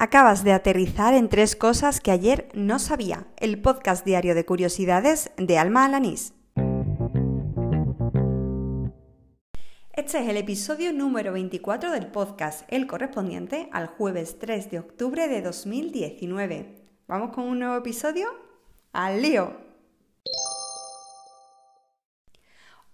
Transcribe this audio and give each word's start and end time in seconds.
Acabas 0.00 0.44
de 0.44 0.52
aterrizar 0.52 1.12
en 1.12 1.28
tres 1.28 1.56
cosas 1.56 2.00
que 2.00 2.12
ayer 2.12 2.48
no 2.54 2.78
sabía. 2.78 3.26
El 3.36 3.60
podcast 3.60 4.04
diario 4.04 4.36
de 4.36 4.44
curiosidades 4.44 5.32
de 5.36 5.58
Alma 5.58 5.84
Alanís. 5.84 6.34
Este 9.92 10.20
es 10.20 10.28
el 10.28 10.36
episodio 10.36 10.92
número 10.92 11.32
24 11.32 11.90
del 11.90 12.06
podcast, 12.12 12.62
el 12.68 12.86
correspondiente 12.86 13.68
al 13.72 13.88
jueves 13.88 14.38
3 14.38 14.70
de 14.70 14.78
octubre 14.78 15.26
de 15.26 15.42
2019. 15.42 16.76
¿Vamos 17.08 17.34
con 17.34 17.48
un 17.48 17.58
nuevo 17.58 17.74
episodio? 17.74 18.28
¡Al 18.92 19.20
lío! 19.20 19.56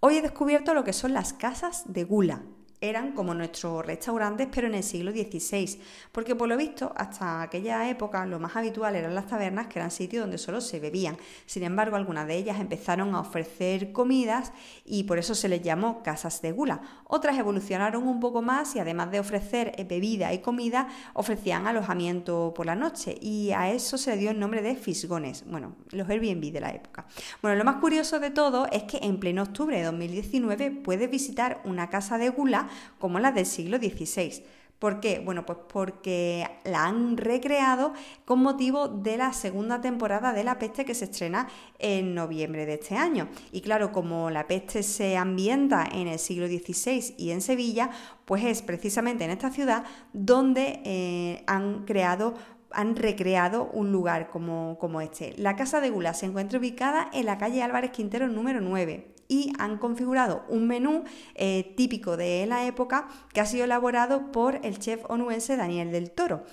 Hoy 0.00 0.16
he 0.16 0.22
descubierto 0.22 0.72
lo 0.72 0.84
que 0.84 0.94
son 0.94 1.12
las 1.12 1.34
casas 1.34 1.82
de 1.84 2.04
gula 2.04 2.44
eran 2.88 3.12
como 3.12 3.34
nuestros 3.34 3.84
restaurantes, 3.84 4.48
pero 4.52 4.66
en 4.66 4.74
el 4.74 4.82
siglo 4.82 5.10
XVI, 5.10 5.80
porque 6.12 6.34
por 6.34 6.48
lo 6.48 6.56
visto 6.56 6.92
hasta 6.96 7.42
aquella 7.42 7.88
época 7.88 8.24
lo 8.26 8.38
más 8.38 8.56
habitual 8.56 8.96
eran 8.96 9.14
las 9.14 9.26
tabernas, 9.26 9.66
que 9.68 9.78
eran 9.78 9.90
sitios 9.90 10.22
donde 10.22 10.38
solo 10.38 10.60
se 10.60 10.80
bebían. 10.80 11.16
Sin 11.46 11.62
embargo, 11.62 11.96
algunas 11.96 12.26
de 12.26 12.36
ellas 12.36 12.60
empezaron 12.60 13.14
a 13.14 13.20
ofrecer 13.20 13.92
comidas 13.92 14.52
y 14.84 15.04
por 15.04 15.18
eso 15.18 15.34
se 15.34 15.48
les 15.48 15.62
llamó 15.62 16.02
casas 16.02 16.42
de 16.42 16.52
gula. 16.52 16.82
Otras 17.06 17.38
evolucionaron 17.38 18.06
un 18.06 18.20
poco 18.20 18.42
más 18.42 18.76
y 18.76 18.80
además 18.80 19.10
de 19.10 19.20
ofrecer 19.20 19.72
eh, 19.76 19.84
bebida 19.84 20.32
y 20.32 20.38
comida, 20.38 20.88
ofrecían 21.14 21.66
alojamiento 21.66 22.52
por 22.54 22.66
la 22.66 22.74
noche 22.74 23.16
y 23.20 23.52
a 23.52 23.70
eso 23.70 23.98
se 23.98 24.16
dio 24.16 24.30
el 24.30 24.38
nombre 24.38 24.62
de 24.62 24.76
fisgones, 24.76 25.44
bueno, 25.46 25.76
los 25.90 26.08
Airbnb 26.08 26.52
de 26.52 26.60
la 26.60 26.70
época. 26.70 27.06
Bueno, 27.42 27.56
lo 27.56 27.64
más 27.64 27.76
curioso 27.76 28.20
de 28.20 28.30
todo 28.30 28.66
es 28.70 28.84
que 28.84 28.98
en 28.98 29.18
pleno 29.18 29.42
octubre 29.42 29.76
de 29.76 29.84
2019 29.84 30.70
puedes 30.70 31.10
visitar 31.10 31.60
una 31.64 31.90
casa 31.90 32.18
de 32.18 32.28
gula 32.30 32.68
como 32.98 33.18
las 33.18 33.34
del 33.34 33.46
siglo 33.46 33.78
XVI. 33.78 34.44
¿Por 34.78 35.00
qué? 35.00 35.18
Bueno, 35.18 35.46
pues 35.46 35.58
porque 35.72 36.46
la 36.64 36.84
han 36.84 37.16
recreado 37.16 37.94
con 38.26 38.40
motivo 38.40 38.88
de 38.88 39.16
la 39.16 39.32
segunda 39.32 39.80
temporada 39.80 40.34
de 40.34 40.44
La 40.44 40.58
Peste 40.58 40.84
que 40.84 40.94
se 40.94 41.06
estrena 41.06 41.48
en 41.78 42.14
noviembre 42.14 42.66
de 42.66 42.74
este 42.74 42.96
año. 42.96 43.28
Y 43.50 43.62
claro, 43.62 43.92
como 43.92 44.28
La 44.28 44.46
Peste 44.46 44.82
se 44.82 45.16
ambienta 45.16 45.88
en 45.90 46.08
el 46.08 46.18
siglo 46.18 46.48
XVI 46.48 47.14
y 47.16 47.30
en 47.30 47.40
Sevilla, 47.40 47.90
pues 48.26 48.44
es 48.44 48.60
precisamente 48.60 49.24
en 49.24 49.30
esta 49.30 49.50
ciudad 49.50 49.84
donde 50.12 50.82
eh, 50.84 51.44
han 51.46 51.84
creado 51.86 52.34
han 52.70 52.96
recreado 52.96 53.70
un 53.72 53.92
lugar 53.92 54.28
como, 54.28 54.76
como 54.80 55.00
este. 55.00 55.32
La 55.38 55.54
Casa 55.54 55.80
de 55.80 55.90
Gula 55.90 56.12
se 56.12 56.26
encuentra 56.26 56.58
ubicada 56.58 57.08
en 57.12 57.24
la 57.24 57.38
calle 57.38 57.62
Álvarez 57.62 57.92
Quintero 57.92 58.26
número 58.26 58.60
9 58.60 59.13
y 59.28 59.52
han 59.58 59.78
configurado 59.78 60.44
un 60.48 60.66
menú 60.66 61.04
eh, 61.34 61.74
típico 61.76 62.16
de 62.16 62.46
la 62.46 62.66
época 62.66 63.08
que 63.32 63.40
ha 63.40 63.46
sido 63.46 63.64
elaborado 63.64 64.32
por 64.32 64.60
el 64.64 64.78
chef 64.78 65.02
onuense 65.08 65.56
Daniel 65.56 65.90
del 65.90 66.10
Toro. 66.10 66.44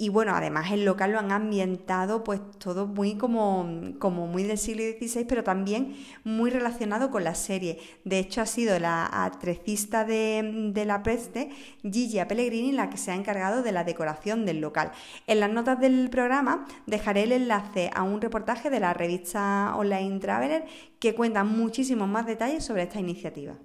Y 0.00 0.08
bueno, 0.08 0.34
además 0.34 0.72
el 0.72 0.86
local 0.86 1.12
lo 1.12 1.18
han 1.18 1.30
ambientado 1.30 2.24
pues 2.24 2.40
todo 2.58 2.86
muy 2.86 3.16
como, 3.16 3.68
como 3.98 4.26
muy 4.26 4.44
del 4.44 4.56
siglo 4.56 4.82
XVI, 4.82 5.26
pero 5.26 5.44
también 5.44 5.94
muy 6.24 6.48
relacionado 6.48 7.10
con 7.10 7.22
la 7.22 7.34
serie. 7.34 7.78
De 8.04 8.18
hecho, 8.18 8.40
ha 8.40 8.46
sido 8.46 8.78
la 8.78 9.04
actricista 9.04 10.06
de, 10.06 10.70
de 10.72 10.84
La 10.86 11.02
Peste, 11.02 11.50
Gigia 11.82 12.26
Pellegrini, 12.26 12.72
la 12.72 12.88
que 12.88 12.96
se 12.96 13.10
ha 13.10 13.14
encargado 13.14 13.62
de 13.62 13.72
la 13.72 13.84
decoración 13.84 14.46
del 14.46 14.62
local. 14.62 14.90
En 15.26 15.38
las 15.38 15.50
notas 15.50 15.78
del 15.78 16.08
programa 16.08 16.66
dejaré 16.86 17.24
el 17.24 17.32
enlace 17.32 17.90
a 17.94 18.02
un 18.02 18.22
reportaje 18.22 18.70
de 18.70 18.80
la 18.80 18.94
revista 18.94 19.74
Online 19.76 20.18
Traveler 20.18 20.64
que 20.98 21.14
cuenta 21.14 21.44
muchísimos 21.44 22.08
más 22.08 22.19
detalles 22.26 22.64
sobre 22.64 22.82
esta 22.82 23.00
iniciativa. 23.00 23.58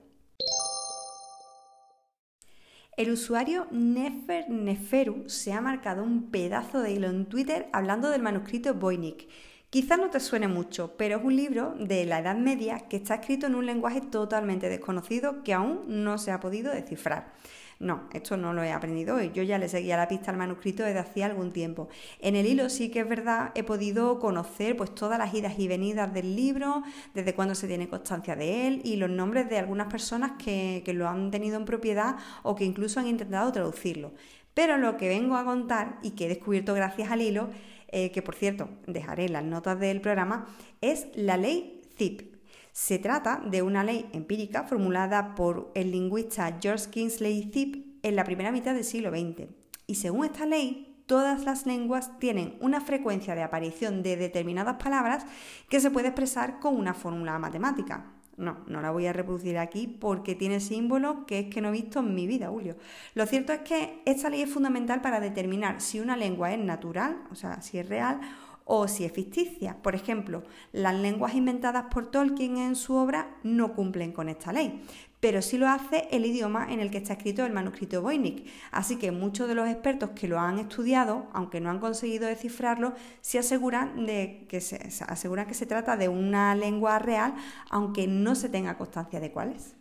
El 2.97 3.11
usuario 3.11 3.67
Nefer 3.71 4.49
Neferu 4.49 5.27
se 5.27 5.51
ha 5.51 5.59
marcado 5.59 6.01
un 6.01 6.31
pedazo 6.31 6.81
de 6.81 6.93
hilo 6.93 7.09
en 7.09 7.25
Twitter 7.25 7.67
hablando 7.73 8.09
del 8.09 8.21
manuscrito 8.21 8.73
Voynich. 8.73 9.27
Quizás 9.75 9.99
no 9.99 10.09
te 10.09 10.21
suene 10.21 10.47
mucho, 10.47 10.93
pero 10.95 11.17
es 11.17 11.23
un 11.25 11.35
libro 11.35 11.75
de 11.77 12.05
la 12.05 12.19
Edad 12.19 12.37
Media 12.37 12.87
que 12.87 12.95
está 12.95 13.15
escrito 13.15 13.47
en 13.47 13.55
un 13.55 13.66
lenguaje 13.66 14.00
totalmente 14.00 14.69
desconocido 14.69 15.44
que 15.44 15.53
aún 15.53 15.81
no 15.85 16.17
se 16.17 16.31
ha 16.31 16.39
podido 16.39 16.72
descifrar. 16.72 17.33
No, 17.81 18.03
esto 18.13 18.38
no 18.38 18.53
lo 18.53 18.63
he 18.63 18.72
aprendido 18.72 19.17
hoy. 19.17 19.31
Yo 19.33 19.44
ya 19.44 19.57
le 19.57 19.67
seguía 19.67 19.97
la 19.97 20.07
pista 20.07 20.31
al 20.31 20.38
manuscrito 20.38 20.83
desde 20.83 21.00
hacía 21.00 21.25
algún 21.25 21.51
tiempo. 21.51 21.89
En 22.22 22.38
el 22.38 22.45
hilo 22.45 22.69
sí 22.69 22.89
que 22.89 23.01
es 23.01 23.09
verdad, 23.09 23.51
he 23.53 23.63
podido 23.63 24.17
conocer 24.17 24.77
pues 24.77 24.95
todas 24.95 25.19
las 25.19 25.33
idas 25.33 25.59
y 25.59 25.67
venidas 25.67 26.13
del 26.13 26.38
libro, 26.38 26.81
desde 27.13 27.35
cuándo 27.35 27.53
se 27.53 27.67
tiene 27.67 27.89
constancia 27.89 28.38
de 28.38 28.67
él 28.67 28.81
y 28.85 28.95
los 28.95 29.09
nombres 29.09 29.50
de 29.50 29.57
algunas 29.57 29.88
personas 29.88 30.41
que, 30.41 30.83
lo 30.95 31.09
han 31.09 31.31
tenido 31.31 31.57
en 31.57 31.66
propiedad 31.66 32.16
o 32.44 32.55
que 32.55 32.63
incluso 32.63 33.01
han 33.01 33.07
intentado 33.07 33.51
traducirlo. 33.51 34.13
Pero 34.53 34.77
lo 34.77 34.95
que 34.95 35.09
vengo 35.09 35.35
a 35.35 35.44
contar 35.44 36.00
y 36.01 36.11
que 36.11 36.27
he 36.27 36.29
descubierto 36.29 36.73
gracias 36.73 37.11
al 37.11 37.21
hilo, 37.21 37.50
eh, 37.90 38.12
que 38.12 38.22
por 38.22 38.35
cierto 38.35 38.69
dejaré 38.88 39.29
las 39.29 39.44
notas 39.44 39.79
del 39.79 40.01
programa, 40.01 40.47
es 40.81 41.07
la 41.16 41.38
ley 41.38 41.81
ZIP, 41.97 42.35
se 42.75 43.00
trata 43.00 43.41
de 43.46 43.62
una 43.62 43.85
ley 43.85 44.09
empírica 44.12 44.63
formulada 44.63 45.34
por 45.34 45.72
el 45.75 45.91
lingüista 45.91 46.57
George 46.62 46.90
Kingsley 46.90 47.50
Zip 47.53 47.85
en 48.03 48.18
la 48.18 48.25
primera 48.25 48.51
mitad 48.51 48.74
del 48.74 48.84
siglo 48.84 49.12
XX. 49.12 49.47
Y 49.88 49.95
según 49.95 50.25
esta 50.25 50.45
ley, 50.45 51.01
todas 51.06 51.45
las 51.45 51.66
lenguas 51.66 52.19
tienen 52.19 52.57
una 52.59 52.81
frecuencia 52.81 53.34
de 53.34 53.44
aparición 53.44 54.03
de 54.03 54.18
determinadas 54.18 54.75
palabras 54.75 55.25
que 55.69 55.79
se 55.79 55.90
puede 55.90 56.09
expresar 56.09 56.59
con 56.59 56.75
una 56.75 56.94
fórmula 56.94 57.40
matemática. 57.40 58.14
No, 58.38 58.57
no 58.68 58.81
la 58.81 58.91
voy 58.91 59.06
a 59.06 59.13
reproducir 59.13 59.57
aquí 59.57 59.88
porque 59.88 60.35
tiene 60.35 60.59
símbolos 60.59 61.25
que 61.25 61.40
es 61.40 61.46
que 61.47 61.62
no 61.62 61.69
he 61.69 61.72
visto 61.72 62.00
en 62.00 62.13
mi 62.13 62.28
vida, 62.28 62.50
Julio. 62.50 62.75
Lo 63.13 63.25
cierto 63.25 63.53
es 63.53 63.59
que 63.59 64.01
esta 64.06 64.29
ley 64.29 64.41
es 64.41 64.50
fundamental 64.50 65.01
para 65.01 65.19
determinar 65.19 65.79
si 65.79 66.00
una 66.00 66.18
lengua 66.18 66.51
es 66.53 66.59
natural, 66.59 67.24
o 67.31 67.35
sea, 67.35 67.62
si 67.62 67.78
es 67.78 67.88
real, 67.88 68.19
o 68.66 68.88
si 68.88 69.06
es 69.06 69.12
ficticia. 69.12 69.78
Por 69.81 69.95
ejemplo, 69.95 70.44
las 70.74 70.95
lenguas 70.95 71.35
inventadas 71.35 71.85
por 71.94 72.07
Tolkien 72.07 72.57
en 72.57 72.75
su 72.75 72.95
obra 72.95 73.38
no 73.44 73.74
cumplen 73.74 74.12
con 74.12 74.28
esta 74.28 74.51
ley, 74.51 74.84
pero 75.25 75.41
sí 75.41 75.58
lo 75.58 75.68
hace 75.68 76.08
el 76.12 76.24
idioma 76.24 76.72
en 76.72 76.80
el 76.80 76.91
que 76.91 77.00
está 77.00 77.13
escrito 77.13 77.44
el 77.44 77.52
manuscrito 77.52 78.00
Voynich. 78.00 78.46
Así 78.69 78.97
que 78.97 79.12
muchos 79.12 79.47
de 79.47 79.56
los 79.56 79.68
expertos 79.68 80.12
que 80.12 80.28
lo 80.28 80.40
han 80.40 80.59
estudiado, 80.59 81.25
aunque 81.34 81.59
no 81.59 81.72
han 81.72 81.80
conseguido 81.80 82.28
descifrarlo, 82.28 82.94
se 83.22 83.40
aseguran 83.40 84.06
de 84.06 84.46
que 84.47 84.62
se, 84.62 84.75
aseguran 85.08 85.47
que 85.47 85.56
se 85.56 85.66
trata 85.66 85.97
de 85.97 86.09
una 86.09 86.53
lengua 86.53 87.00
real, 87.00 87.34
aunque 87.72 88.06
no 88.06 88.36
se 88.36 88.50
tenga 88.50 88.78
constancia 88.78 89.19
de 89.19 89.31
cuál 89.31 89.53
es. 89.53 89.74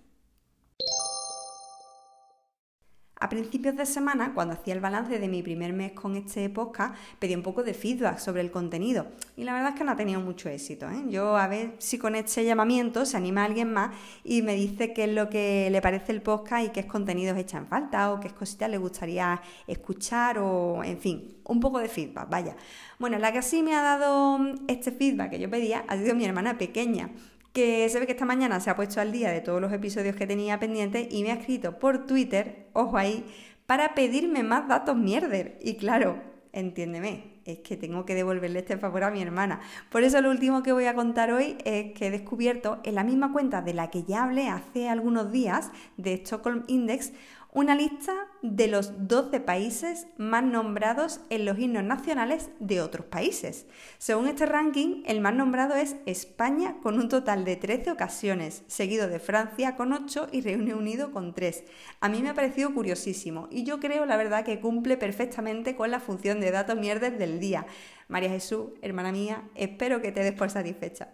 A 3.24 3.28
principios 3.30 3.74
de 3.74 3.86
semana, 3.86 4.34
cuando 4.34 4.52
hacía 4.52 4.74
el 4.74 4.80
balance 4.80 5.18
de 5.18 5.28
mi 5.28 5.42
primer 5.42 5.72
mes 5.72 5.92
con 5.92 6.14
este 6.14 6.46
podcast, 6.50 6.94
pedí 7.18 7.34
un 7.34 7.42
poco 7.42 7.62
de 7.62 7.72
feedback 7.72 8.18
sobre 8.18 8.42
el 8.42 8.50
contenido 8.50 9.06
y 9.34 9.44
la 9.44 9.54
verdad 9.54 9.70
es 9.70 9.78
que 9.78 9.84
no 9.84 9.92
ha 9.92 9.96
tenido 9.96 10.20
mucho 10.20 10.50
éxito. 10.50 10.90
¿eh? 10.90 11.04
Yo 11.08 11.34
a 11.34 11.48
ver 11.48 11.74
si 11.78 11.96
con 11.96 12.16
este 12.16 12.44
llamamiento 12.44 13.06
se 13.06 13.16
anima 13.16 13.44
alguien 13.44 13.72
más 13.72 13.96
y 14.24 14.42
me 14.42 14.54
dice 14.54 14.92
qué 14.92 15.04
es 15.04 15.14
lo 15.14 15.30
que 15.30 15.70
le 15.70 15.80
parece 15.80 16.12
el 16.12 16.20
podcast 16.20 16.66
y 16.66 16.68
qué 16.68 16.86
contenidos 16.86 17.38
echan 17.38 17.66
falta 17.66 18.12
o 18.12 18.20
qué 18.20 18.28
cositas 18.28 18.68
le 18.68 18.76
gustaría 18.76 19.40
escuchar 19.66 20.38
o, 20.38 20.84
en 20.84 20.98
fin, 20.98 21.38
un 21.44 21.60
poco 21.60 21.78
de 21.78 21.88
feedback, 21.88 22.28
vaya. 22.28 22.56
Bueno, 22.98 23.18
la 23.18 23.32
que 23.32 23.40
sí 23.40 23.62
me 23.62 23.74
ha 23.74 23.80
dado 23.80 24.38
este 24.68 24.92
feedback 24.92 25.30
que 25.30 25.38
yo 25.38 25.48
pedía 25.48 25.86
ha 25.88 25.96
sido 25.96 26.14
mi 26.14 26.26
hermana 26.26 26.58
pequeña 26.58 27.08
que 27.54 27.88
se 27.88 28.00
ve 28.00 28.06
que 28.06 28.12
esta 28.12 28.24
mañana 28.24 28.58
se 28.58 28.68
ha 28.68 28.74
puesto 28.74 29.00
al 29.00 29.12
día 29.12 29.30
de 29.30 29.40
todos 29.40 29.60
los 29.60 29.72
episodios 29.72 30.16
que 30.16 30.26
tenía 30.26 30.58
pendientes 30.58 31.06
y 31.08 31.22
me 31.22 31.30
ha 31.30 31.34
escrito 31.34 31.78
por 31.78 32.04
Twitter, 32.04 32.66
ojo 32.72 32.98
ahí, 32.98 33.24
para 33.64 33.94
pedirme 33.94 34.42
más 34.42 34.66
datos 34.66 34.96
mierder. 34.96 35.56
Y 35.62 35.76
claro, 35.76 36.20
entiéndeme, 36.52 37.40
es 37.44 37.60
que 37.60 37.76
tengo 37.76 38.04
que 38.04 38.16
devolverle 38.16 38.58
este 38.58 38.76
favor 38.76 39.04
a 39.04 39.12
mi 39.12 39.22
hermana. 39.22 39.60
Por 39.88 40.02
eso 40.02 40.20
lo 40.20 40.30
último 40.30 40.64
que 40.64 40.72
voy 40.72 40.86
a 40.86 40.96
contar 40.96 41.30
hoy 41.30 41.56
es 41.64 41.92
que 41.92 42.08
he 42.08 42.10
descubierto 42.10 42.80
en 42.82 42.96
la 42.96 43.04
misma 43.04 43.32
cuenta 43.32 43.62
de 43.62 43.72
la 43.72 43.88
que 43.88 44.02
ya 44.02 44.24
hablé 44.24 44.48
hace 44.48 44.88
algunos 44.88 45.30
días, 45.30 45.70
de 45.96 46.14
Stockholm 46.14 46.64
Index, 46.66 47.12
una 47.54 47.76
lista 47.76 48.12
de 48.42 48.66
los 48.66 49.06
12 49.06 49.38
países 49.38 50.08
más 50.16 50.42
nombrados 50.42 51.20
en 51.30 51.44
los 51.44 51.56
himnos 51.56 51.84
nacionales 51.84 52.50
de 52.58 52.80
otros 52.80 53.06
países. 53.06 53.66
Según 53.98 54.26
este 54.26 54.44
ranking, 54.44 55.04
el 55.06 55.20
más 55.20 55.34
nombrado 55.34 55.76
es 55.76 55.94
España 56.04 56.78
con 56.82 56.98
un 56.98 57.08
total 57.08 57.44
de 57.44 57.54
13 57.54 57.92
ocasiones, 57.92 58.64
seguido 58.66 59.06
de 59.06 59.20
Francia 59.20 59.76
con 59.76 59.92
8 59.92 60.30
y 60.32 60.40
Reino 60.40 60.76
Unido 60.76 61.12
con 61.12 61.32
3. 61.32 61.62
A 62.00 62.08
mí 62.08 62.22
me 62.22 62.30
ha 62.30 62.34
parecido 62.34 62.74
curiosísimo 62.74 63.46
y 63.52 63.62
yo 63.62 63.78
creo 63.78 64.04
la 64.04 64.16
verdad 64.16 64.44
que 64.44 64.58
cumple 64.58 64.96
perfectamente 64.96 65.76
con 65.76 65.92
la 65.92 66.00
función 66.00 66.40
de 66.40 66.50
datos 66.50 66.76
mierdes 66.76 67.16
del 67.20 67.38
día. 67.38 67.66
María 68.08 68.30
Jesús, 68.30 68.70
hermana 68.82 69.12
mía, 69.12 69.44
espero 69.54 70.02
que 70.02 70.10
te 70.10 70.24
des 70.24 70.34
por 70.34 70.50
satisfecha. 70.50 71.10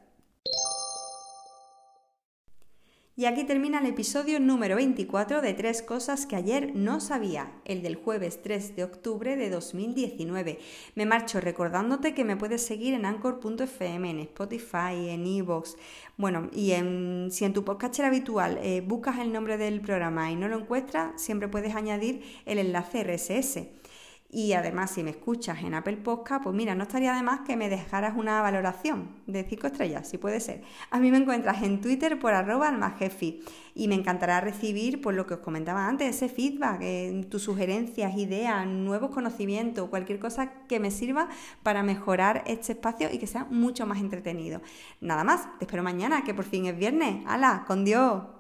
Y 3.20 3.26
aquí 3.26 3.44
termina 3.44 3.81
el 3.81 3.84
episodio 3.84 4.40
número 4.40 4.76
24 4.76 5.43
de 5.43 5.52
Tres 5.52 5.82
Cosas 5.82 6.25
que 6.25 6.37
ayer 6.37 6.75
no 6.75 7.00
sabía, 7.00 7.52
el 7.67 7.82
del 7.82 7.96
jueves 7.96 8.40
3 8.40 8.76
de 8.76 8.84
octubre 8.84 9.37
de 9.37 9.50
2019. 9.50 10.58
Me 10.94 11.05
marcho 11.05 11.38
recordándote 11.38 12.14
que 12.14 12.25
me 12.25 12.38
puedes 12.38 12.64
seguir 12.64 12.94
en 12.94 13.05
anchor.fm, 13.05 14.08
en 14.08 14.20
Spotify, 14.20 15.11
en 15.11 15.26
Evox. 15.26 15.76
Bueno, 16.17 16.49
y 16.50 16.72
si 17.31 17.44
en 17.44 17.52
tu 17.52 17.62
podcast 17.62 18.00
habitual 18.00 18.58
eh, 18.62 18.81
buscas 18.81 19.19
el 19.19 19.34
nombre 19.34 19.58
del 19.58 19.82
programa 19.82 20.31
y 20.31 20.37
no 20.37 20.49
lo 20.49 20.58
encuentras, 20.58 21.20
siempre 21.20 21.46
puedes 21.46 21.75
añadir 21.75 22.23
el 22.46 22.56
enlace 22.56 23.05
RSS. 23.05 23.66
Y 24.32 24.53
además, 24.53 24.93
si 24.93 25.03
me 25.03 25.11
escuchas 25.11 25.61
en 25.65 25.75
Apple 25.75 25.97
Podcast, 25.97 26.44
pues 26.44 26.55
mira, 26.55 26.77
no 26.77 26.85
estaría 26.85 27.15
de 27.15 27.23
más 27.23 27.41
que 27.41 27.56
me 27.56 27.69
dejaras 27.69 28.17
una 28.17 28.41
valoración 28.41 29.09
de 29.27 29.43
5 29.43 29.67
estrellas, 29.67 30.09
si 30.09 30.19
puede 30.19 30.38
ser. 30.38 30.62
A 30.91 31.00
mí 31.00 31.11
me 31.11 31.17
encuentras 31.17 31.62
en 31.65 31.81
Twitter 31.81 32.17
por 32.21 32.32
arroba 32.32 32.69
almajefi 32.69 33.43
y 33.75 33.88
me 33.88 33.97
encantará 33.97 34.41
recibir, 34.41 35.00
pues 35.00 35.17
lo 35.17 35.27
que 35.27 35.35
os 35.35 35.41
comentaba 35.41 35.88
antes, 35.88 36.15
ese 36.15 36.29
feedback, 36.29 36.79
eh, 36.82 37.27
tus 37.29 37.43
sugerencias, 37.43 38.17
ideas, 38.17 38.67
nuevos 38.69 39.11
conocimientos, 39.11 39.88
cualquier 39.88 40.21
cosa 40.21 40.53
que 40.69 40.79
me 40.79 40.93
sirva 40.93 41.29
para 41.65 41.83
mejorar 41.83 42.44
este 42.47 42.73
espacio 42.73 43.09
y 43.12 43.19
que 43.19 43.26
sea 43.26 43.47
mucho 43.50 43.85
más 43.85 43.99
entretenido. 43.99 44.62
Nada 45.00 45.25
más, 45.25 45.49
te 45.59 45.65
espero 45.65 45.83
mañana, 45.83 46.23
que 46.23 46.35
por 46.35 46.44
fin 46.44 46.67
es 46.67 46.76
viernes. 46.76 47.25
¡Hala! 47.26 47.65
¡Con 47.67 47.85
Dios! 47.85 48.39